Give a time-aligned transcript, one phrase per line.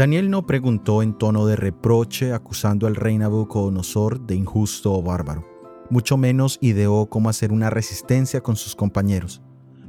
[0.00, 5.46] Daniel no preguntó en tono de reproche acusando al rey Nabucodonosor de injusto o bárbaro,
[5.90, 9.42] mucho menos ideó cómo hacer una resistencia con sus compañeros,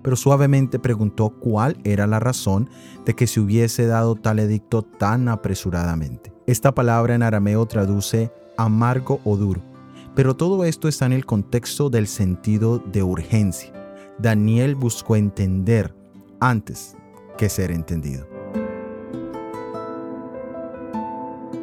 [0.04, 2.70] pero suavemente preguntó cuál era la razón
[3.06, 6.34] de que se hubiese dado tal edicto tan apresuradamente.
[6.46, 9.62] Esta palabra en arameo traduce amargo o duro,
[10.14, 13.72] pero todo esto está en el contexto del sentido de urgencia.
[14.20, 15.96] Daniel buscó entender
[16.42, 16.98] antes
[17.38, 18.31] que ser entendido.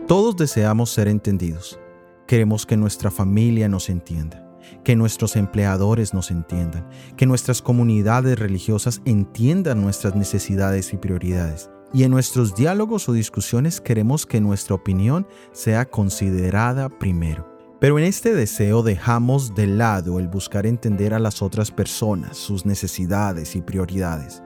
[0.08, 1.78] Todos deseamos ser entendidos.
[2.26, 4.42] Queremos que nuestra familia nos entienda,
[4.82, 11.68] que nuestros empleadores nos entiendan, que nuestras comunidades religiosas entiendan nuestras necesidades y prioridades.
[11.92, 17.46] Y en nuestros diálogos o discusiones queremos que nuestra opinión sea considerada primero.
[17.78, 22.64] Pero en este deseo dejamos de lado el buscar entender a las otras personas, sus
[22.64, 24.42] necesidades y prioridades.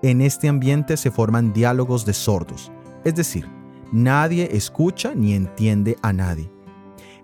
[0.00, 2.70] En este ambiente se forman diálogos de sordos,
[3.04, 3.48] es decir,
[3.92, 6.50] Nadie escucha ni entiende a nadie.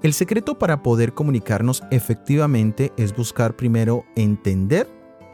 [0.02, 4.86] El secreto para poder comunicarnos efectivamente es buscar primero entender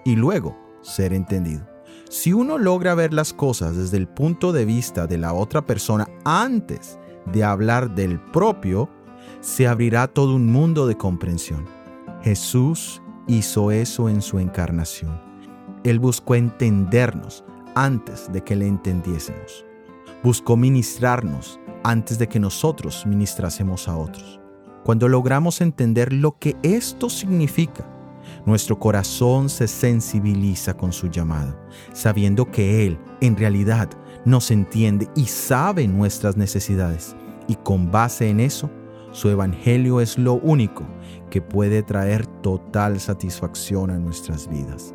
[0.05, 1.67] y luego ser entendido.
[2.09, 6.09] Si uno logra ver las cosas desde el punto de vista de la otra persona
[6.25, 7.01] antes
[7.33, 8.89] de hablar del propio,
[9.41, 11.67] se abrirá todo un mundo de comprensión.
[12.23, 15.21] Jesús hizo eso en su encarnación.
[15.83, 17.45] Él buscó entendernos
[17.75, 19.65] antes de que le entendiésemos
[20.25, 24.41] buscó ministrarnos antes de que nosotros ministrásemos a otros.
[24.83, 27.87] Cuando logramos entender lo que esto significa,
[28.47, 31.55] nuestro corazón se sensibiliza con su llamado,
[31.93, 33.91] sabiendo que Él en realidad
[34.25, 37.15] nos entiende y sabe nuestras necesidades.
[37.47, 38.71] Y con base en eso,
[39.13, 40.85] su evangelio es lo único
[41.31, 44.95] que puede traer total satisfacción a nuestras vidas.